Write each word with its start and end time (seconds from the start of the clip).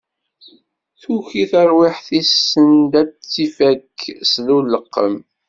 Tuki 1.01 1.41
terwiḥt-is 1.51 2.29
send 2.49 2.91
ad 3.01 3.09
tt-ifak 3.11 3.97
s 4.31 4.33
uleqqem. 4.57 5.15